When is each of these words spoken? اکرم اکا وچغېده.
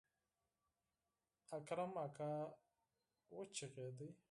اکرم 1.55 1.91
اکا 2.05 2.31
وچغېده. 3.35 4.07